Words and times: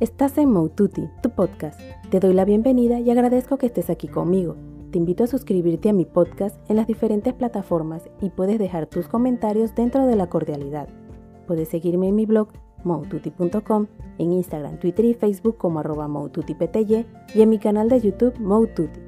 Estás 0.00 0.36
en 0.38 0.50
Moututi, 0.50 1.08
tu 1.22 1.30
podcast. 1.30 1.80
Te 2.10 2.18
doy 2.18 2.34
la 2.34 2.44
bienvenida 2.44 2.98
y 2.98 3.10
agradezco 3.10 3.58
que 3.58 3.66
estés 3.66 3.90
aquí 3.90 4.08
conmigo. 4.08 4.56
Te 4.90 4.98
invito 4.98 5.22
a 5.22 5.28
suscribirte 5.28 5.88
a 5.88 5.92
mi 5.92 6.04
podcast 6.04 6.58
en 6.68 6.74
las 6.74 6.88
diferentes 6.88 7.32
plataformas 7.32 8.02
y 8.20 8.30
puedes 8.30 8.58
dejar 8.58 8.88
tus 8.88 9.06
comentarios 9.06 9.72
dentro 9.76 10.04
de 10.08 10.16
la 10.16 10.26
cordialidad. 10.26 10.88
Puedes 11.46 11.68
seguirme 11.68 12.08
en 12.08 12.16
mi 12.16 12.26
blog 12.26 12.48
moututi.com, 12.82 13.86
en 14.18 14.32
Instagram, 14.32 14.80
Twitter 14.80 15.04
y 15.04 15.14
Facebook 15.14 15.58
como 15.58 15.78
arroba 15.78 16.08
moututipty 16.08 17.06
y 17.32 17.42
en 17.42 17.48
mi 17.48 17.60
canal 17.60 17.88
de 17.88 18.00
YouTube 18.00 18.36
Moututi. 18.40 18.98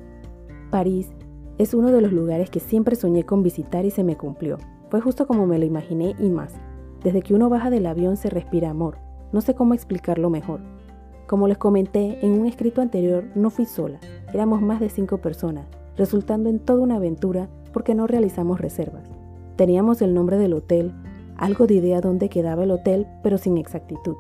París 0.71 1.09
es 1.59 1.75
uno 1.75 1.91
de 1.91 2.00
los 2.00 2.12
lugares 2.12 2.48
que 2.48 2.61
siempre 2.61 2.95
soñé 2.95 3.25
con 3.25 3.43
visitar 3.43 3.84
y 3.84 3.91
se 3.91 4.05
me 4.05 4.16
cumplió. 4.16 4.59
Fue 4.89 5.00
justo 5.00 5.27
como 5.27 5.48
me 5.48 5.59
lo 5.59 5.64
imaginé 5.64 6.14
y 6.21 6.30
más. 6.30 6.55
Desde 7.03 7.23
que 7.23 7.34
uno 7.34 7.48
baja 7.48 7.70
del 7.70 7.87
avión 7.87 8.16
se 8.16 8.30
respira 8.30 8.70
amor. 8.70 8.98
No 9.32 9.41
sé 9.41 9.56
cómo 9.56 9.74
explicarlo 9.74 10.30
mejor. 10.30 10.76
Como 11.27 11.48
les 11.48 11.59
comenté 11.59 12.25
en 12.25 12.33
un 12.33 12.47
escrito 12.47 12.80
anterior, 12.80 13.25
no 13.35 13.51
fui 13.51 13.65
sola. 13.65 13.98
Éramos 14.33 14.62
más 14.62 14.79
de 14.79 14.89
cinco 14.89 15.19
personas, 15.19 15.66
resultando 15.97 16.49
en 16.49 16.61
toda 16.61 16.83
una 16.83 16.97
aventura 16.97 17.49
porque 17.73 17.97
no 17.97 18.07
realizamos 18.07 18.61
reservas. 18.61 19.09
Teníamos 19.57 20.02
el 20.02 20.15
nombre 20.15 20.39
del 20.39 20.52
hotel, 20.52 20.93
algo 21.37 21.66
de 21.66 21.75
idea 21.75 22.01
dónde 22.01 22.29
quedaba 22.29 22.62
el 22.62 22.71
hotel, 22.71 23.09
pero 23.25 23.39
sin 23.39 23.59
exactitud. 23.59 24.15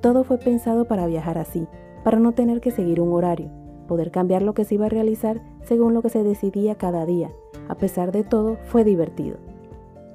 Todo 0.00 0.22
fue 0.22 0.38
pensado 0.38 0.84
para 0.84 1.06
viajar 1.06 1.38
así, 1.38 1.66
para 2.04 2.20
no 2.20 2.32
tener 2.32 2.60
que 2.60 2.70
seguir 2.70 3.00
un 3.00 3.12
horario, 3.12 3.50
poder 3.88 4.12
cambiar 4.12 4.42
lo 4.42 4.54
que 4.54 4.64
se 4.64 4.76
iba 4.76 4.86
a 4.86 4.90
realizar 4.90 5.42
según 5.62 5.92
lo 5.92 6.02
que 6.02 6.08
se 6.08 6.22
decidía 6.22 6.76
cada 6.76 7.04
día. 7.04 7.32
A 7.68 7.74
pesar 7.74 8.12
de 8.12 8.22
todo, 8.22 8.58
fue 8.66 8.84
divertido. 8.84 9.38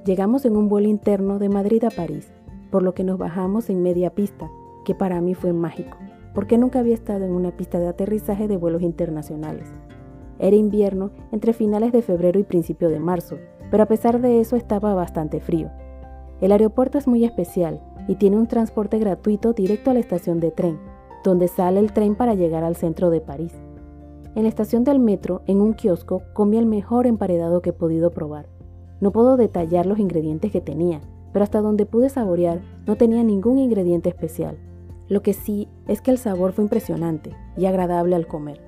Llegamos 0.06 0.46
en 0.46 0.56
un 0.56 0.70
vuelo 0.70 0.88
interno 0.88 1.38
de 1.38 1.50
Madrid 1.50 1.84
a 1.84 1.90
París, 1.90 2.32
por 2.70 2.82
lo 2.82 2.94
que 2.94 3.04
nos 3.04 3.18
bajamos 3.18 3.68
en 3.68 3.82
media 3.82 4.10
pista, 4.10 4.50
que 4.84 4.94
para 4.94 5.20
mí 5.20 5.34
fue 5.34 5.52
mágico, 5.52 5.96
porque 6.34 6.58
nunca 6.58 6.80
había 6.80 6.94
estado 6.94 7.24
en 7.24 7.32
una 7.32 7.56
pista 7.56 7.78
de 7.78 7.88
aterrizaje 7.88 8.48
de 8.48 8.56
vuelos 8.56 8.82
internacionales. 8.82 9.68
Era 10.38 10.56
invierno 10.56 11.10
entre 11.32 11.52
finales 11.52 11.92
de 11.92 12.02
febrero 12.02 12.38
y 12.38 12.44
principio 12.44 12.88
de 12.88 12.98
marzo, 12.98 13.36
pero 13.70 13.84
a 13.84 13.86
pesar 13.86 14.20
de 14.20 14.40
eso 14.40 14.56
estaba 14.56 14.94
bastante 14.94 15.40
frío. 15.40 15.70
El 16.40 16.52
aeropuerto 16.52 16.98
es 16.98 17.06
muy 17.06 17.24
especial 17.24 17.80
y 18.08 18.16
tiene 18.16 18.36
un 18.36 18.48
transporte 18.48 18.98
gratuito 18.98 19.52
directo 19.52 19.90
a 19.90 19.94
la 19.94 20.00
estación 20.00 20.40
de 20.40 20.50
tren, 20.50 20.78
donde 21.22 21.48
sale 21.48 21.80
el 21.80 21.92
tren 21.92 22.16
para 22.16 22.34
llegar 22.34 22.64
al 22.64 22.76
centro 22.76 23.10
de 23.10 23.20
París. 23.20 23.54
En 24.34 24.42
la 24.42 24.48
estación 24.48 24.82
del 24.82 24.98
metro, 24.98 25.42
en 25.46 25.60
un 25.60 25.74
kiosco, 25.74 26.22
comí 26.32 26.58
el 26.58 26.66
mejor 26.66 27.06
emparedado 27.06 27.62
que 27.62 27.70
he 27.70 27.72
podido 27.72 28.10
probar. 28.10 28.46
No 29.00 29.12
puedo 29.12 29.36
detallar 29.36 29.86
los 29.86 30.00
ingredientes 30.00 30.50
que 30.50 30.60
tenía, 30.60 31.00
pero 31.32 31.44
hasta 31.44 31.60
donde 31.60 31.86
pude 31.86 32.08
saborear 32.08 32.60
no 32.86 32.96
tenía 32.96 33.22
ningún 33.22 33.58
ingrediente 33.58 34.08
especial. 34.08 34.58
Lo 35.08 35.22
que 35.22 35.32
sí 35.32 35.68
es 35.88 36.00
que 36.00 36.10
el 36.10 36.18
sabor 36.18 36.52
fue 36.52 36.64
impresionante 36.64 37.30
y 37.56 37.66
agradable 37.66 38.16
al 38.16 38.26
comer. 38.26 38.60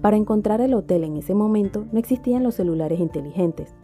Para 0.00 0.16
encontrar 0.16 0.60
el 0.60 0.74
hotel 0.74 1.04
en 1.04 1.16
ese 1.16 1.34
momento 1.34 1.86
no 1.92 1.98
existían 1.98 2.42
los 2.42 2.54
celulares 2.54 3.00
inteligentes, 3.00 3.74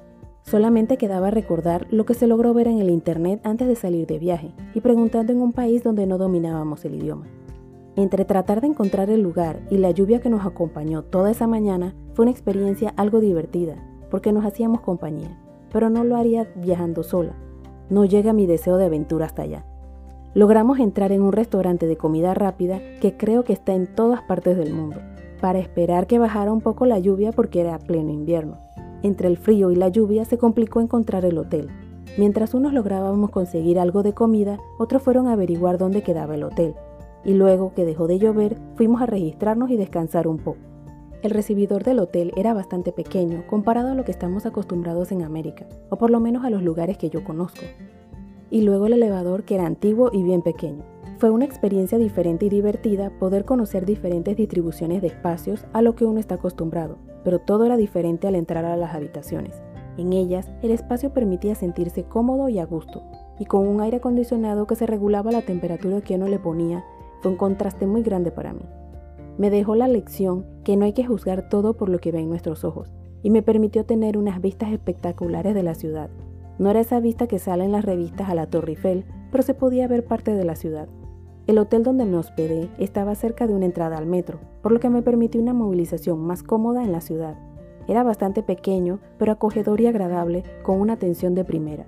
Solamente 0.47 0.97
quedaba 0.97 1.33
recordar 1.33 1.89
lo 1.91 2.07
que 2.07 2.15
se 2.15 2.29
logró 2.29 2.55
ver 2.55 2.69
en 2.69 2.79
el 2.79 2.89
Internet 2.89 3.41
antes 3.43 3.67
de 3.67 3.75
salir 3.75 4.07
de 4.07 4.21
viaje 4.21 4.53
y 4.75 4.81
preguntando 4.81 5.33
en 5.33 5.43
un 5.43 5.53
país 5.53 5.83
donde 5.83 6.07
no 6.07 6.19
dominábamos 6.19 6.85
el 6.85 6.95
idioma. 6.95 7.27
Entre 7.97 8.25
tratar 8.25 8.61
de 8.61 8.69
encontrar 8.69 9.11
el 9.11 9.23
lugar 9.23 9.59
y 9.71 9.79
la 9.79 9.91
lluvia 9.91 10.21
que 10.21 10.31
nos 10.31 10.47
acompañó 10.47 11.03
toda 11.03 11.33
esa 11.33 11.49
mañana, 11.49 11.97
fue 12.15 12.23
una 12.23 12.31
experiencia 12.31 12.95
algo 12.97 13.19
divertida, 13.19 13.75
porque 14.09 14.31
nos 14.31 14.45
hacíamos 14.45 14.83
compañía, 14.83 15.37
pero 15.73 15.91
no 15.91 16.05
lo 16.05 16.15
haría 16.15 16.47
viajando 16.55 17.03
sola. 17.03 17.35
No 17.91 18.05
llega 18.05 18.33
mi 18.33 18.47
deseo 18.47 18.77
de 18.77 18.85
aventura 18.85 19.27
hasta 19.27 19.43
allá. 19.43 19.67
Logramos 20.37 20.81
entrar 20.81 21.13
en 21.13 21.23
un 21.23 21.33
restaurante 21.33 21.87
de 21.87 21.97
comida 21.97 22.35
rápida 22.35 22.79
que 23.01 23.17
creo 23.17 23.43
que 23.43 23.55
está 23.55 23.73
en 23.73 23.87
todas 23.87 24.21
partes 24.21 24.59
del 24.59 24.75
mundo, 24.75 25.01
para 25.41 25.61
esperar 25.61 26.07
que 26.07 26.19
bajara 26.19 26.53
un 26.53 26.61
poco 26.61 26.85
la 26.85 26.99
lluvia 26.99 27.33
porque 27.33 27.63
era 27.63 27.79
pleno 27.79 28.13
invierno. 28.13 28.59
Entre 29.03 29.29
el 29.29 29.39
frío 29.39 29.71
y 29.71 29.77
la 29.77 29.89
lluvia 29.89 30.27
se 30.27 30.37
complicó 30.37 30.83
encontrar 30.83 31.25
el 31.25 31.39
hotel. 31.39 31.71
Mientras 32.19 32.53
unos 32.53 32.75
lográbamos 32.75 33.31
conseguir 33.31 33.81
algo 33.81 34.03
de 34.03 34.13
comida, 34.13 34.59
otros 34.79 35.03
fueron 35.03 35.27
a 35.27 35.33
averiguar 35.33 35.79
dónde 35.79 36.03
quedaba 36.03 36.35
el 36.35 36.45
hotel. 36.45 36.75
Y 37.25 37.33
luego 37.33 37.73
que 37.73 37.87
dejó 37.87 38.07
de 38.07 38.19
llover, 38.19 38.59
fuimos 38.75 39.01
a 39.01 39.07
registrarnos 39.07 39.71
y 39.71 39.79
descansar 39.79 40.29
un 40.29 40.37
poco. 40.37 40.61
El 41.23 41.31
recibidor 41.31 41.83
del 41.83 41.99
hotel 41.99 42.35
era 42.37 42.53
bastante 42.53 42.93
pequeño 42.93 43.47
comparado 43.47 43.93
a 43.93 43.95
lo 43.95 44.05
que 44.05 44.13
estamos 44.13 44.45
acostumbrados 44.45 45.13
en 45.13 45.23
América, 45.23 45.65
o 45.89 45.97
por 45.97 46.11
lo 46.11 46.21
menos 46.21 46.45
a 46.45 46.51
los 46.51 46.63
lugares 46.63 46.99
que 46.99 47.09
yo 47.09 47.25
conozco. 47.25 47.63
Y 48.51 48.63
luego 48.63 48.87
el 48.87 48.95
elevador 48.95 49.45
que 49.45 49.57
era 49.57 49.67
antiguo 49.67 50.11
y 50.13 50.23
bien 50.23 50.43
pequeño. 50.43 50.85
Fue 51.19 51.31
una 51.31 51.47
experiencia 51.47 51.97
diferente 51.97 52.47
y 52.47 52.49
divertida 52.51 53.11
poder 53.19 53.45
conocer 53.45 53.87
diferentes 53.87 54.37
distribuciones 54.37 55.01
de 55.01 55.09
espacios 55.09 55.65
a 55.73 55.81
lo 55.81 55.97
que 55.97 56.05
uno 56.05 56.21
está 56.21 56.35
acostumbrado, 56.35 56.99
pero 57.25 57.39
todo 57.39 57.65
era 57.65 57.79
diferente 57.79 58.29
al 58.29 58.35
entrar 58.35 58.67
a 58.67 58.77
las 58.77 58.95
habitaciones. 58.95 59.63
En 59.97 60.13
ellas, 60.13 60.51
el 60.63 60.71
espacio 60.71 61.15
permitía 61.15 61.55
sentirse 61.55 62.05
cómodo 62.05 62.51
y 62.51 62.59
a 62.59 62.67
gusto, 62.67 63.03
y 63.39 63.47
con 63.47 63.67
un 63.67 63.81
aire 63.81 63.97
acondicionado 63.97 64.67
que 64.67 64.77
se 64.77 64.87
regulaba 64.87 65.33
la 65.33 65.41
temperatura 65.41 66.03
que 66.03 66.17
uno 66.17 66.29
le 66.29 66.39
ponía, 66.39 66.85
fue 67.23 67.31
un 67.33 67.39
contraste 67.39 67.87
muy 67.87 68.03
grande 68.03 68.31
para 68.31 68.53
mí. 68.53 68.67
Me 69.39 69.49
dejó 69.49 69.75
la 69.75 69.89
lección 69.89 70.45
que 70.65 70.77
no 70.77 70.85
hay 70.85 70.93
que 70.93 71.07
juzgar 71.07 71.49
todo 71.49 71.79
por 71.79 71.89
lo 71.89 71.99
que 71.99 72.13
ven 72.13 72.29
nuestros 72.29 72.63
ojos, 72.63 72.93
y 73.23 73.31
me 73.31 73.43
permitió 73.43 73.87
tener 73.87 74.19
unas 74.19 74.43
vistas 74.43 74.71
espectaculares 74.71 75.55
de 75.55 75.63
la 75.63 75.75
ciudad. 75.75 76.11
No 76.59 76.71
era 76.71 76.81
esa 76.81 77.01
vista 77.01 77.27
que 77.27 77.39
sale 77.39 77.65
en 77.65 77.73
las 77.73 77.85
revistas 77.85 78.31
a 78.31 78.35
la 78.35 78.47
Torre 78.47 78.73
Eiffel, 78.73 79.05
pero 79.31 79.43
se 79.43 79.55
podía 79.55 79.89
ver 79.89 80.05
parte 80.05 80.35
de 80.35 80.45
la 80.45 80.57
ciudad. 80.57 80.89
El 81.47 81.59
hotel 81.59 81.83
donde 81.83 82.07
me 82.07 82.17
hospedé 82.17 82.71
estaba 82.79 83.15
cerca 83.15 83.47
de 83.47 83.55
una 83.55 83.67
entrada 83.67 83.99
al 83.99 84.07
metro, 84.07 84.41
por 84.63 84.73
lo 84.73 84.81
que 84.81 84.89
me 84.89 85.03
permitió 85.03 85.41
una 85.41 85.53
movilización 85.53 86.19
más 86.21 86.43
cómoda 86.43 86.83
en 86.83 86.93
la 86.93 87.03
ciudad. 87.03 87.37
Era 87.87 88.03
bastante 88.03 88.43
pequeño, 88.43 88.99
pero 89.19 89.33
acogedor 89.33 89.81
y 89.81 89.87
agradable, 89.87 90.45
con 90.63 90.81
una 90.81 90.95
atención 90.95 91.35
de 91.35 91.45
primera. 91.45 91.87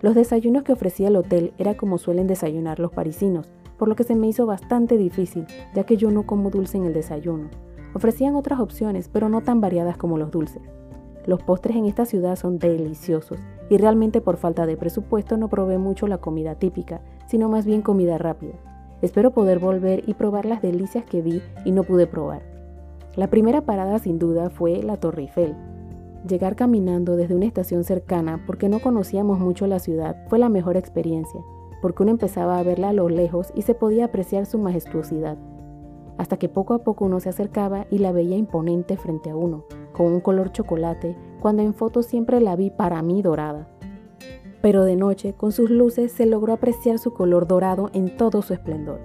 Los 0.00 0.14
desayunos 0.14 0.64
que 0.64 0.72
ofrecía 0.72 1.08
el 1.08 1.16
hotel 1.16 1.52
era 1.56 1.76
como 1.76 1.96
suelen 1.96 2.26
desayunar 2.26 2.80
los 2.80 2.92
parisinos, 2.92 3.48
por 3.78 3.88
lo 3.88 3.94
que 3.94 4.04
se 4.04 4.16
me 4.16 4.28
hizo 4.28 4.46
bastante 4.46 4.98
difícil, 4.98 5.46
ya 5.74 5.84
que 5.84 5.96
yo 5.96 6.10
no 6.10 6.26
como 6.26 6.50
dulce 6.50 6.76
en 6.76 6.84
el 6.84 6.92
desayuno. 6.92 7.48
Ofrecían 7.94 8.34
otras 8.34 8.60
opciones, 8.60 9.08
pero 9.08 9.28
no 9.28 9.40
tan 9.42 9.60
variadas 9.60 9.96
como 9.96 10.18
los 10.18 10.30
dulces. 10.30 10.62
Los 11.24 11.42
postres 11.42 11.76
en 11.76 11.86
esta 11.86 12.04
ciudad 12.04 12.36
son 12.36 12.58
deliciosos 12.58 13.38
y 13.70 13.76
realmente 13.76 14.20
por 14.20 14.36
falta 14.36 14.66
de 14.66 14.76
presupuesto 14.76 15.36
no 15.36 15.48
probé 15.48 15.78
mucho 15.78 16.06
la 16.06 16.18
comida 16.18 16.54
típica, 16.54 17.00
sino 17.26 17.48
más 17.48 17.66
bien 17.66 17.82
comida 17.82 18.18
rápida. 18.18 18.54
Espero 19.02 19.30
poder 19.30 19.58
volver 19.58 20.02
y 20.06 20.14
probar 20.14 20.44
las 20.44 20.62
delicias 20.62 21.04
que 21.04 21.22
vi 21.22 21.42
y 21.64 21.72
no 21.72 21.84
pude 21.84 22.06
probar. 22.06 22.42
La 23.14 23.28
primera 23.28 23.62
parada 23.62 23.98
sin 23.98 24.18
duda 24.18 24.50
fue 24.50 24.82
la 24.82 24.96
Torre 24.96 25.22
Eiffel. 25.22 25.54
Llegar 26.26 26.56
caminando 26.56 27.16
desde 27.16 27.34
una 27.34 27.46
estación 27.46 27.84
cercana 27.84 28.42
porque 28.46 28.68
no 28.68 28.80
conocíamos 28.80 29.38
mucho 29.38 29.66
la 29.66 29.78
ciudad 29.78 30.16
fue 30.28 30.38
la 30.38 30.48
mejor 30.48 30.76
experiencia, 30.76 31.40
porque 31.80 32.02
uno 32.02 32.12
empezaba 32.12 32.58
a 32.58 32.62
verla 32.62 32.88
a 32.90 32.92
lo 32.92 33.08
lejos 33.08 33.52
y 33.54 33.62
se 33.62 33.74
podía 33.74 34.06
apreciar 34.06 34.46
su 34.46 34.58
majestuosidad, 34.58 35.38
hasta 36.18 36.36
que 36.36 36.48
poco 36.48 36.74
a 36.74 36.82
poco 36.82 37.04
uno 37.04 37.20
se 37.20 37.28
acercaba 37.28 37.86
y 37.90 37.98
la 37.98 38.12
veía 38.12 38.36
imponente 38.36 38.96
frente 38.96 39.30
a 39.30 39.36
uno, 39.36 39.64
con 39.92 40.06
un 40.06 40.20
color 40.20 40.50
chocolate, 40.50 41.16
cuando 41.40 41.62
en 41.62 41.74
fotos 41.74 42.06
siempre 42.06 42.40
la 42.40 42.56
vi 42.56 42.70
para 42.70 43.02
mí 43.02 43.22
dorada 43.22 43.68
pero 44.60 44.84
de 44.84 44.96
noche, 44.96 45.34
con 45.34 45.52
sus 45.52 45.70
luces, 45.70 46.12
se 46.12 46.26
logró 46.26 46.52
apreciar 46.52 46.98
su 46.98 47.12
color 47.12 47.46
dorado 47.46 47.90
en 47.92 48.16
todo 48.16 48.42
su 48.42 48.54
esplendor. 48.54 49.00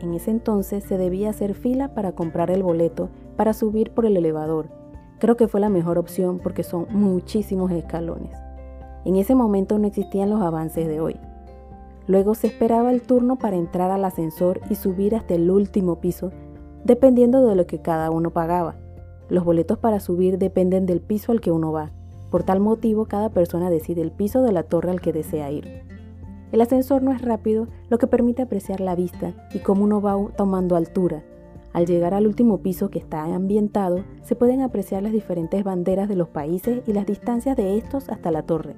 En 0.00 0.14
ese 0.14 0.30
entonces 0.30 0.84
se 0.84 0.98
debía 0.98 1.30
hacer 1.30 1.54
fila 1.54 1.94
para 1.94 2.12
comprar 2.12 2.50
el 2.50 2.62
boleto 2.62 3.08
para 3.36 3.52
subir 3.52 3.92
por 3.92 4.04
el 4.04 4.16
elevador. 4.16 4.68
Creo 5.18 5.36
que 5.36 5.48
fue 5.48 5.60
la 5.60 5.68
mejor 5.68 5.96
opción 5.98 6.40
porque 6.42 6.62
son 6.62 6.86
muchísimos 6.90 7.70
escalones. 7.70 8.36
En 9.04 9.16
ese 9.16 9.34
momento 9.34 9.78
no 9.78 9.86
existían 9.86 10.28
los 10.28 10.42
avances 10.42 10.86
de 10.88 11.00
hoy. 11.00 11.16
Luego 12.08 12.34
se 12.34 12.48
esperaba 12.48 12.90
el 12.90 13.02
turno 13.02 13.36
para 13.36 13.56
entrar 13.56 13.90
al 13.90 14.04
ascensor 14.04 14.60
y 14.68 14.74
subir 14.74 15.14
hasta 15.14 15.34
el 15.34 15.50
último 15.50 15.96
piso, 15.96 16.30
dependiendo 16.84 17.46
de 17.46 17.54
lo 17.56 17.66
que 17.66 17.80
cada 17.80 18.10
uno 18.10 18.30
pagaba. 18.30 18.76
Los 19.28 19.44
boletos 19.44 19.78
para 19.78 20.00
subir 20.00 20.38
dependen 20.38 20.86
del 20.86 21.00
piso 21.00 21.32
al 21.32 21.40
que 21.40 21.50
uno 21.50 21.72
va. 21.72 21.90
Por 22.30 22.42
tal 22.42 22.60
motivo, 22.60 23.06
cada 23.06 23.30
persona 23.30 23.70
decide 23.70 24.02
el 24.02 24.12
piso 24.12 24.42
de 24.42 24.52
la 24.52 24.62
torre 24.62 24.90
al 24.90 25.00
que 25.00 25.12
desea 25.12 25.50
ir. 25.50 25.82
El 26.52 26.60
ascensor 26.60 27.02
no 27.02 27.12
es 27.12 27.22
rápido, 27.22 27.66
lo 27.88 27.98
que 27.98 28.06
permite 28.06 28.42
apreciar 28.42 28.80
la 28.80 28.94
vista 28.94 29.34
y 29.52 29.58
cómo 29.58 29.84
uno 29.84 30.00
va 30.00 30.16
tomando 30.36 30.76
altura. 30.76 31.24
Al 31.72 31.86
llegar 31.86 32.14
al 32.14 32.26
último 32.26 32.58
piso 32.58 32.88
que 32.88 32.98
está 32.98 33.24
ambientado, 33.24 34.04
se 34.22 34.36
pueden 34.36 34.62
apreciar 34.62 35.02
las 35.02 35.12
diferentes 35.12 35.62
banderas 35.64 36.08
de 36.08 36.16
los 36.16 36.28
países 36.28 36.82
y 36.86 36.92
las 36.92 37.04
distancias 37.04 37.56
de 37.56 37.76
estos 37.76 38.08
hasta 38.08 38.30
la 38.30 38.42
torre. 38.42 38.76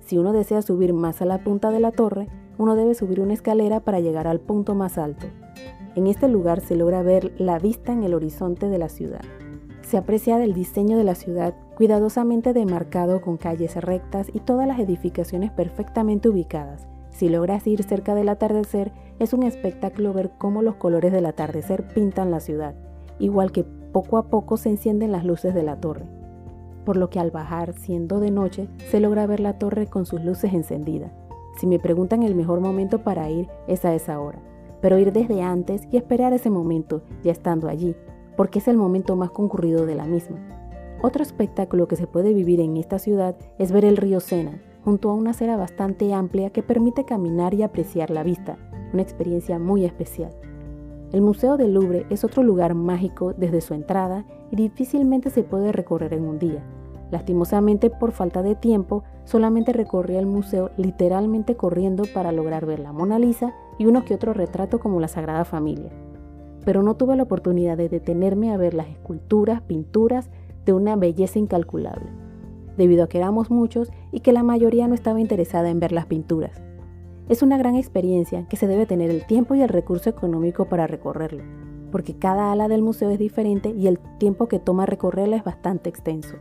Si 0.00 0.16
uno 0.16 0.32
desea 0.32 0.62
subir 0.62 0.94
más 0.94 1.20
a 1.22 1.26
la 1.26 1.44
punta 1.44 1.70
de 1.70 1.80
la 1.80 1.90
torre, 1.90 2.28
uno 2.56 2.76
debe 2.76 2.94
subir 2.94 3.20
una 3.20 3.34
escalera 3.34 3.80
para 3.80 4.00
llegar 4.00 4.26
al 4.26 4.40
punto 4.40 4.74
más 4.74 4.96
alto. 4.96 5.26
En 5.94 6.06
este 6.06 6.28
lugar 6.28 6.60
se 6.60 6.76
logra 6.76 7.02
ver 7.02 7.32
la 7.38 7.58
vista 7.58 7.92
en 7.92 8.02
el 8.02 8.14
horizonte 8.14 8.68
de 8.68 8.78
la 8.78 8.88
ciudad. 8.88 9.20
Se 9.92 9.98
aprecia 9.98 10.42
el 10.42 10.54
diseño 10.54 10.96
de 10.96 11.04
la 11.04 11.14
ciudad 11.14 11.52
cuidadosamente 11.76 12.54
demarcado 12.54 13.20
con 13.20 13.36
calles 13.36 13.76
rectas 13.76 14.26
y 14.32 14.40
todas 14.40 14.66
las 14.66 14.78
edificaciones 14.78 15.50
perfectamente 15.50 16.30
ubicadas, 16.30 16.86
Si 17.10 17.28
logras 17.28 17.66
ir 17.66 17.82
cerca 17.82 18.14
del 18.14 18.30
atardecer, 18.30 18.90
es 19.18 19.34
un 19.34 19.42
espectáculo 19.42 20.14
ver 20.14 20.30
cómo 20.38 20.62
los 20.62 20.76
colores 20.76 21.12
del 21.12 21.26
atardecer 21.26 21.86
pintan 21.88 22.30
la 22.30 22.40
ciudad, 22.40 22.74
igual 23.18 23.52
que 23.52 23.64
poco 23.64 24.16
a 24.16 24.28
poco 24.28 24.56
se 24.56 24.70
encienden 24.70 25.12
las 25.12 25.26
luces 25.26 25.52
de 25.54 25.62
la 25.62 25.76
torre. 25.76 26.06
Por 26.86 26.96
lo 26.96 27.10
que 27.10 27.20
al 27.20 27.30
bajar, 27.30 27.74
siendo 27.74 28.18
de 28.18 28.30
noche, 28.30 28.68
se 28.90 28.98
logra 28.98 29.26
ver 29.26 29.40
la 29.40 29.58
torre 29.58 29.88
con 29.88 30.06
sus 30.06 30.24
luces 30.24 30.54
encendidas. 30.54 31.12
Si 31.58 31.66
me 31.66 31.78
preguntan 31.78 32.22
el 32.22 32.34
mejor 32.34 32.60
momento 32.60 33.04
para 33.04 33.28
ir, 33.28 33.46
es 33.68 33.84
a 33.84 33.94
esa 33.94 34.18
hora. 34.20 34.38
Pero 34.80 34.96
ir 34.96 35.12
desde 35.12 35.42
antes 35.42 35.86
y 35.92 35.98
esperar 35.98 36.32
ese 36.32 36.48
momento, 36.48 37.02
ya 37.22 37.30
estando 37.30 37.68
allí, 37.68 37.94
porque 38.36 38.58
es 38.58 38.68
el 38.68 38.76
momento 38.76 39.16
más 39.16 39.30
concurrido 39.30 39.86
de 39.86 39.94
la 39.94 40.06
misma. 40.06 40.38
Otro 41.02 41.22
espectáculo 41.22 41.88
que 41.88 41.96
se 41.96 42.06
puede 42.06 42.32
vivir 42.32 42.60
en 42.60 42.76
esta 42.76 42.98
ciudad 42.98 43.34
es 43.58 43.72
ver 43.72 43.84
el 43.84 43.96
río 43.96 44.20
Sena, 44.20 44.60
junto 44.84 45.10
a 45.10 45.14
una 45.14 45.30
acera 45.30 45.56
bastante 45.56 46.12
amplia 46.12 46.50
que 46.50 46.62
permite 46.62 47.04
caminar 47.04 47.54
y 47.54 47.62
apreciar 47.62 48.10
la 48.10 48.22
vista, 48.22 48.56
una 48.92 49.02
experiencia 49.02 49.58
muy 49.58 49.84
especial. 49.84 50.32
El 51.12 51.20
Museo 51.20 51.56
del 51.56 51.74
Louvre 51.74 52.06
es 52.08 52.24
otro 52.24 52.42
lugar 52.42 52.74
mágico 52.74 53.34
desde 53.34 53.60
su 53.60 53.74
entrada 53.74 54.24
y 54.50 54.56
difícilmente 54.56 55.28
se 55.30 55.42
puede 55.42 55.72
recorrer 55.72 56.14
en 56.14 56.24
un 56.24 56.38
día. 56.38 56.64
Lastimosamente, 57.10 57.90
por 57.90 58.12
falta 58.12 58.42
de 58.42 58.54
tiempo, 58.54 59.04
solamente 59.24 59.74
recorrí 59.74 60.16
el 60.16 60.24
museo 60.24 60.70
literalmente 60.78 61.54
corriendo 61.56 62.04
para 62.14 62.32
lograr 62.32 62.64
ver 62.64 62.78
la 62.78 62.92
Mona 62.92 63.18
Lisa 63.18 63.54
y 63.78 63.84
uno 63.84 64.04
que 64.04 64.14
otro 64.14 64.32
retrato 64.32 64.80
como 64.80 65.00
la 65.00 65.08
Sagrada 65.08 65.44
Familia. 65.44 65.92
Pero 66.64 66.82
no 66.82 66.94
tuve 66.96 67.16
la 67.16 67.24
oportunidad 67.24 67.76
de 67.76 67.88
detenerme 67.88 68.52
a 68.52 68.56
ver 68.56 68.74
las 68.74 68.88
esculturas, 68.88 69.62
pinturas 69.62 70.30
de 70.64 70.72
una 70.72 70.96
belleza 70.96 71.38
incalculable, 71.38 72.06
debido 72.76 73.04
a 73.04 73.08
que 73.08 73.18
éramos 73.18 73.50
muchos 73.50 73.90
y 74.12 74.20
que 74.20 74.32
la 74.32 74.42
mayoría 74.42 74.86
no 74.88 74.94
estaba 74.94 75.20
interesada 75.20 75.70
en 75.70 75.80
ver 75.80 75.92
las 75.92 76.06
pinturas. 76.06 76.62
Es 77.28 77.42
una 77.42 77.56
gran 77.56 77.76
experiencia 77.76 78.46
que 78.48 78.56
se 78.56 78.66
debe 78.66 78.86
tener 78.86 79.10
el 79.10 79.26
tiempo 79.26 79.54
y 79.54 79.62
el 79.62 79.68
recurso 79.68 80.10
económico 80.10 80.66
para 80.66 80.86
recorrerlo, 80.86 81.42
porque 81.90 82.14
cada 82.14 82.52
ala 82.52 82.68
del 82.68 82.82
museo 82.82 83.10
es 83.10 83.18
diferente 83.18 83.70
y 83.70 83.86
el 83.86 83.98
tiempo 84.18 84.48
que 84.48 84.58
toma 84.58 84.86
recorrerla 84.86 85.36
es 85.36 85.44
bastante 85.44 85.88
extenso. 85.88 86.36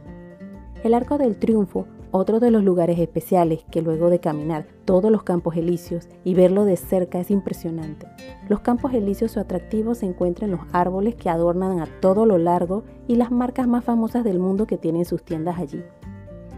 El 0.83 0.93
Arco 0.93 1.17
del 1.17 1.37
Triunfo, 1.37 1.85
otro 2.11 2.39
de 2.39 2.51
los 2.51 2.63
lugares 2.63 2.99
especiales 2.99 3.63
que 3.71 3.81
luego 3.81 4.09
de 4.09 4.19
caminar 4.19 4.67
todos 4.85 5.11
los 5.11 5.23
campos 5.23 5.55
elíseos 5.55 6.07
y 6.23 6.33
verlo 6.33 6.65
de 6.65 6.77
cerca 6.77 7.19
es 7.19 7.31
impresionante. 7.31 8.07
Los 8.47 8.59
campos 8.59 8.93
elíseos 8.93 9.31
su 9.31 9.39
atractivo 9.39 9.95
se 9.95 10.05
encuentra 10.05 10.45
en 10.45 10.51
los 10.51 10.61
árboles 10.73 11.15
que 11.15 11.29
adornan 11.29 11.79
a 11.79 11.87
todo 12.01 12.25
lo 12.25 12.37
largo 12.37 12.83
y 13.07 13.15
las 13.15 13.31
marcas 13.31 13.67
más 13.67 13.83
famosas 13.83 14.23
del 14.23 14.39
mundo 14.39 14.67
que 14.67 14.77
tienen 14.77 15.05
sus 15.05 15.23
tiendas 15.23 15.57
allí. 15.57 15.83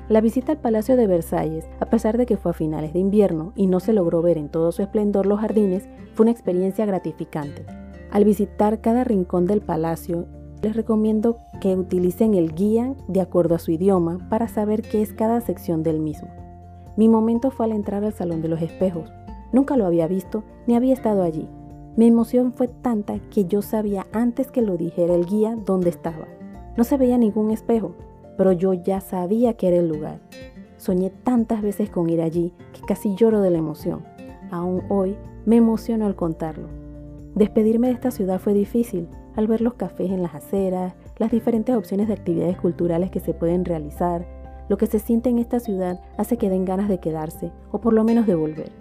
La 0.09 0.19
visita 0.19 0.51
al 0.51 0.59
Palacio 0.59 0.97
de 0.97 1.07
Versalles, 1.07 1.65
a 1.79 1.85
pesar 1.85 2.17
de 2.17 2.25
que 2.25 2.35
fue 2.35 2.51
a 2.51 2.53
finales 2.53 2.91
de 2.91 2.99
invierno 2.99 3.53
y 3.55 3.67
no 3.67 3.79
se 3.79 3.93
logró 3.93 4.21
ver 4.21 4.37
en 4.37 4.49
todo 4.49 4.71
su 4.71 4.81
esplendor 4.81 5.25
los 5.25 5.39
jardines, 5.39 5.87
fue 6.13 6.25
una 6.25 6.31
experiencia 6.31 6.85
gratificante. 6.85 7.65
Al 8.11 8.25
visitar 8.25 8.81
cada 8.81 9.05
rincón 9.05 9.45
del 9.45 9.61
palacio, 9.61 10.27
les 10.63 10.75
recomiendo 10.77 11.39
que 11.59 11.75
utilicen 11.75 12.33
el 12.33 12.55
guía 12.55 12.95
de 13.09 13.19
acuerdo 13.19 13.53
a 13.53 13.59
su 13.59 13.71
idioma 13.71 14.25
para 14.29 14.47
saber 14.47 14.81
qué 14.81 15.01
es 15.01 15.13
cada 15.13 15.41
sección 15.41 15.83
del 15.83 15.99
mismo. 15.99 16.29
Mi 16.95 17.09
momento 17.09 17.51
fue 17.51 17.65
al 17.65 17.73
entrar 17.73 18.03
al 18.05 18.13
Salón 18.13 18.41
de 18.41 18.47
los 18.47 18.61
Espejos. 18.61 19.11
Nunca 19.51 19.75
lo 19.75 19.85
había 19.85 20.07
visto 20.07 20.43
ni 20.65 20.75
había 20.75 20.93
estado 20.93 21.21
allí. 21.21 21.49
Mi 21.97 22.07
emoción 22.07 22.53
fue 22.53 22.69
tanta 22.69 23.19
que 23.29 23.45
yo 23.45 23.61
sabía 23.61 24.07
antes 24.13 24.51
que 24.51 24.61
lo 24.61 24.77
dijera 24.77 25.13
el 25.13 25.25
guía 25.25 25.57
dónde 25.65 25.89
estaba. 25.89 26.27
No 26.77 26.85
se 26.85 26.97
veía 26.97 27.17
ningún 27.17 27.51
espejo, 27.51 27.93
pero 28.37 28.53
yo 28.53 28.73
ya 28.73 29.01
sabía 29.01 29.55
que 29.55 29.67
era 29.67 29.77
el 29.77 29.89
lugar. 29.89 30.21
Soñé 30.77 31.09
tantas 31.09 31.61
veces 31.61 31.89
con 31.89 32.09
ir 32.09 32.21
allí 32.21 32.53
que 32.71 32.81
casi 32.81 33.15
lloro 33.15 33.41
de 33.41 33.51
la 33.51 33.57
emoción. 33.57 34.01
Aún 34.49 34.83
hoy 34.89 35.17
me 35.45 35.57
emociono 35.57 36.05
al 36.05 36.15
contarlo. 36.15 36.69
Despedirme 37.35 37.87
de 37.87 37.93
esta 37.93 38.11
ciudad 38.11 38.39
fue 38.39 38.53
difícil 38.53 39.09
al 39.35 39.47
ver 39.47 39.61
los 39.61 39.73
cafés 39.75 40.11
en 40.11 40.21
las 40.21 40.35
aceras, 40.35 40.93
las 41.17 41.31
diferentes 41.31 41.75
opciones 41.75 42.07
de 42.07 42.13
actividades 42.13 42.57
culturales 42.57 43.11
que 43.11 43.19
se 43.19 43.33
pueden 43.33 43.65
realizar. 43.65 44.25
Lo 44.69 44.77
que 44.77 44.87
se 44.87 44.99
siente 44.99 45.29
en 45.29 45.39
esta 45.39 45.59
ciudad 45.59 45.99
hace 46.17 46.37
que 46.37 46.49
den 46.49 46.65
ganas 46.65 46.89
de 46.89 46.99
quedarse 46.99 47.51
o 47.71 47.81
por 47.81 47.93
lo 47.93 48.03
menos 48.03 48.25
de 48.25 48.35
volver. 48.35 48.71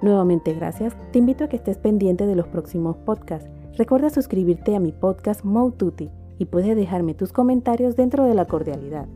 Nuevamente 0.00 0.52
gracias, 0.54 0.96
te 1.12 1.18
invito 1.18 1.44
a 1.44 1.48
que 1.48 1.56
estés 1.56 1.78
pendiente 1.78 2.26
de 2.26 2.34
los 2.34 2.48
próximos 2.48 2.96
podcasts. 2.96 3.48
Recuerda 3.76 4.10
suscribirte 4.10 4.74
a 4.74 4.80
mi 4.80 4.92
podcast 4.92 5.44
Moututi 5.44 6.10
y 6.38 6.46
puedes 6.46 6.74
dejarme 6.76 7.14
tus 7.14 7.32
comentarios 7.32 7.94
dentro 7.94 8.24
de 8.24 8.34
la 8.34 8.46
cordialidad. 8.46 9.06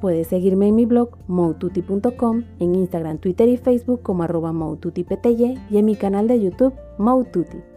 Puedes 0.00 0.26
seguirme 0.26 0.68
en 0.68 0.74
mi 0.74 0.86
blog 0.86 1.10
moututi.com, 1.28 2.42
en 2.58 2.74
Instagram, 2.74 3.18
Twitter 3.18 3.48
y 3.48 3.56
Facebook 3.56 4.02
como 4.02 4.24
arroba 4.24 4.52
y 5.70 5.76
en 5.76 5.84
mi 5.84 5.96
canal 5.96 6.26
de 6.26 6.40
YouTube 6.40 6.74
Moututi. 6.98 7.71